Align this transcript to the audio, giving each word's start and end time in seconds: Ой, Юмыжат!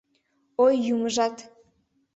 Ой, 0.65 0.75
Юмыжат! 0.93 1.35